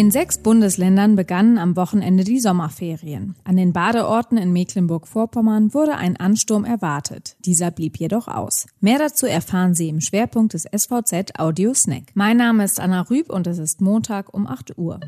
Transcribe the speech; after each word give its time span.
In 0.00 0.10
sechs 0.10 0.38
Bundesländern 0.38 1.14
begannen 1.14 1.58
am 1.58 1.76
Wochenende 1.76 2.24
die 2.24 2.40
Sommerferien. 2.40 3.36
An 3.44 3.58
den 3.58 3.74
Badeorten 3.74 4.38
in 4.38 4.50
Mecklenburg-Vorpommern 4.50 5.74
wurde 5.74 5.94
ein 5.94 6.16
Ansturm 6.16 6.64
erwartet. 6.64 7.36
Dieser 7.40 7.70
blieb 7.70 7.98
jedoch 7.98 8.26
aus. 8.26 8.66
Mehr 8.80 8.98
dazu 8.98 9.26
erfahren 9.26 9.74
Sie 9.74 9.90
im 9.90 10.00
Schwerpunkt 10.00 10.54
des 10.54 10.62
SVZ 10.62 11.38
Audio 11.38 11.74
Snack. 11.74 12.04
Mein 12.14 12.38
Name 12.38 12.64
ist 12.64 12.80
Anna 12.80 13.02
Rüb 13.02 13.28
und 13.28 13.46
es 13.46 13.58
ist 13.58 13.82
Montag 13.82 14.32
um 14.32 14.46
8 14.46 14.78
Uhr. 14.78 15.00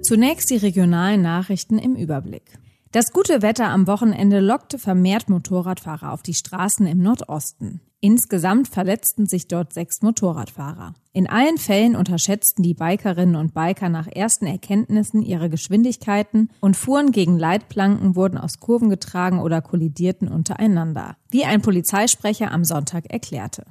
Zunächst 0.00 0.48
die 0.48 0.56
regionalen 0.56 1.20
Nachrichten 1.20 1.78
im 1.78 1.94
Überblick. 1.94 2.58
Das 2.92 3.12
gute 3.12 3.42
Wetter 3.42 3.68
am 3.68 3.86
Wochenende 3.86 4.40
lockte 4.40 4.78
vermehrt 4.78 5.28
Motorradfahrer 5.28 6.10
auf 6.10 6.22
die 6.22 6.32
Straßen 6.32 6.86
im 6.86 7.02
Nordosten. 7.02 7.82
Insgesamt 8.02 8.68
verletzten 8.68 9.26
sich 9.26 9.46
dort 9.46 9.74
sechs 9.74 10.00
Motorradfahrer. 10.00 10.94
In 11.12 11.28
allen 11.28 11.58
Fällen 11.58 11.96
unterschätzten 11.96 12.62
die 12.62 12.72
Bikerinnen 12.72 13.36
und 13.36 13.52
Biker 13.52 13.90
nach 13.90 14.06
ersten 14.06 14.46
Erkenntnissen 14.46 15.20
ihre 15.20 15.50
Geschwindigkeiten 15.50 16.48
und 16.60 16.78
fuhren 16.78 17.12
gegen 17.12 17.38
Leitplanken, 17.38 18.16
wurden 18.16 18.38
aus 18.38 18.58
Kurven 18.58 18.88
getragen 18.88 19.38
oder 19.38 19.60
kollidierten 19.60 20.28
untereinander, 20.28 21.18
wie 21.28 21.44
ein 21.44 21.60
Polizeisprecher 21.60 22.52
am 22.52 22.64
Sonntag 22.64 23.04
erklärte. 23.10 23.64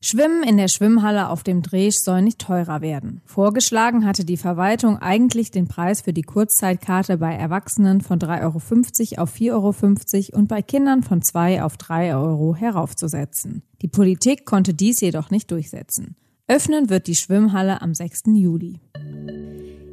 Schwimmen 0.00 0.44
in 0.44 0.56
der 0.56 0.68
Schwimmhalle 0.68 1.28
auf 1.28 1.42
dem 1.42 1.60
Dreh 1.60 1.90
soll 1.90 2.22
nicht 2.22 2.38
teurer 2.40 2.80
werden. 2.80 3.20
Vorgeschlagen 3.26 4.06
hatte 4.06 4.24
die 4.24 4.36
Verwaltung 4.36 4.96
eigentlich 4.98 5.50
den 5.50 5.66
Preis 5.66 6.02
für 6.02 6.12
die 6.12 6.22
Kurzzeitkarte 6.22 7.18
bei 7.18 7.34
Erwachsenen 7.34 8.00
von 8.00 8.20
3,50 8.20 9.12
Euro 9.12 9.22
auf 9.22 9.34
4,50 9.34 10.32
Euro 10.32 10.38
und 10.38 10.48
bei 10.48 10.62
Kindern 10.62 11.02
von 11.02 11.20
2 11.20 11.64
auf 11.64 11.76
3 11.76 12.14
Euro 12.14 12.54
heraufzusetzen. 12.54 13.64
Die 13.80 13.88
Politik 13.88 14.44
konnte 14.44 14.74
dies 14.74 15.00
jedoch 15.00 15.30
nicht 15.30 15.50
durchsetzen. 15.50 16.16
Öffnen 16.48 16.90
wird 16.90 17.06
die 17.06 17.14
Schwimmhalle 17.14 17.80
am 17.80 17.94
6. 17.94 18.22
Juli. 18.34 18.80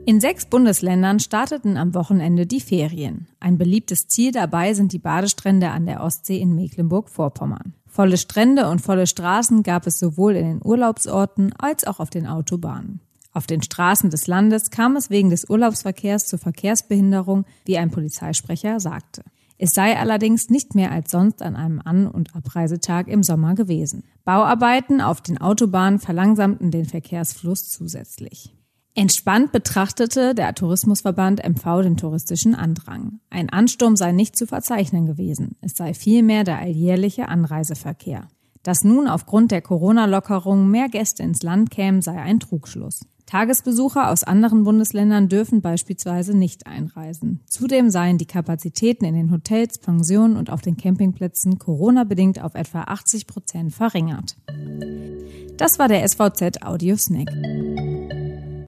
In 0.08 0.20
sechs 0.20 0.46
Bundesländern 0.46 1.20
starteten 1.20 1.78
am 1.78 1.94
Wochenende 1.94 2.46
die 2.46 2.62
Ferien. 2.62 3.28
Ein 3.40 3.58
beliebtes 3.58 4.08
Ziel 4.08 4.32
dabei 4.32 4.74
sind 4.74 4.94
die 4.94 5.00
Badestrände 5.00 5.70
an 5.70 5.86
der 5.86 6.02
Ostsee 6.02 6.40
in 6.40 6.56
Mecklenburg-Vorpommern. 6.56 7.74
Volle 7.88 8.18
Strände 8.18 8.70
und 8.70 8.82
volle 8.82 9.08
Straßen 9.08 9.64
gab 9.64 9.88
es 9.88 10.00
sowohl 10.00 10.36
in 10.36 10.46
den 10.46 10.62
Urlaubsorten 10.64 11.54
als 11.54 11.86
auch 11.86 12.00
auf 12.00 12.10
den 12.10 12.28
Autobahnen. 12.28 13.02
Auf 13.34 13.48
den 13.48 13.62
Straßen 13.62 14.10
des 14.10 14.28
Landes 14.28 14.70
kam 14.70 14.96
es 14.96 15.10
wegen 15.10 15.30
des 15.30 15.50
Urlaubsverkehrs 15.50 16.28
zur 16.28 16.40
Verkehrsbehinderung, 16.40 17.46
wie 17.66 17.78
ein 17.78 17.92
Polizeisprecher 17.92 18.80
sagte. 18.80 19.24
Es 19.58 19.72
sei 19.72 19.98
allerdings 19.98 20.50
nicht 20.50 20.76
mehr 20.76 20.92
als 20.92 21.12
sonst 21.12 21.42
an 21.42 21.56
einem 21.56 21.82
An- 21.84 22.08
und 22.08 22.36
Abreisetag 22.36 23.08
im 23.08 23.24
Sommer 23.24 23.56
gewesen. 23.56 24.04
Bauarbeiten 24.26 25.02
auf 25.02 25.22
den 25.22 25.38
Autobahnen 25.38 26.00
verlangsamten 26.00 26.72
den 26.72 26.86
Verkehrsfluss 26.86 27.70
zusätzlich. 27.70 28.54
Entspannt 28.98 29.52
betrachtete 29.52 30.34
der 30.36 30.56
Tourismusverband 30.56 31.42
MV 31.44 31.82
den 31.82 31.98
touristischen 31.98 32.56
Andrang. 32.56 33.20
Ein 33.30 33.50
Ansturm 33.50 33.98
sei 33.98 34.14
nicht 34.14 34.38
zu 34.38 34.48
verzeichnen 34.48 35.06
gewesen. 35.06 35.58
Es 35.62 35.76
sei 35.76 35.94
vielmehr 35.94 36.46
der 36.46 36.60
alljährliche 36.60 37.28
Anreiseverkehr. 37.28 38.30
Dass 38.64 38.84
nun 38.84 39.08
aufgrund 39.08 39.52
der 39.52 39.62
Corona-Lockerung 39.62 40.70
mehr 40.70 40.88
Gäste 40.88 41.24
ins 41.24 41.44
Land 41.44 41.72
kämen, 41.72 42.02
sei 42.02 42.22
ein 42.22 42.40
Trugschluss. 42.40 43.06
Tagesbesucher 43.26 44.10
aus 44.10 44.24
anderen 44.24 44.64
Bundesländern 44.64 45.30
dürfen 45.30 45.62
beispielsweise 45.62 46.38
nicht 46.38 46.68
einreisen. 46.68 47.42
Zudem 47.48 47.90
seien 47.90 48.18
die 48.18 48.28
Kapazitäten 48.28 49.06
in 49.06 49.16
den 49.16 49.32
Hotels, 49.32 49.80
Pensionen 49.80 50.38
und 50.38 50.50
auf 50.50 50.62
den 50.62 50.78
Campingplätzen 50.78 51.58
Corona-bedingt 51.58 52.42
auf 52.42 52.56
etwa 52.56 52.84
80 52.84 53.28
Prozent 53.28 53.74
verringert. 53.74 54.36
Das 55.58 55.80
war 55.80 55.88
der 55.88 56.08
SVZ 56.08 56.64
Audio 56.64 56.98
Snack. 56.98 57.30